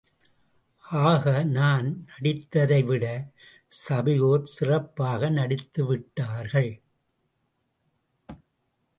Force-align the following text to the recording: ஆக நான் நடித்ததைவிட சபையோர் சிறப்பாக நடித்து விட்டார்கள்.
ஆக 1.09 1.43
நான் 1.43 2.05
நடித்ததைவிட 2.05 3.05
சபையோர் 3.67 4.43
சிறப்பாக 4.43 5.29
நடித்து 5.29 5.85
விட்டார்கள். 5.85 6.71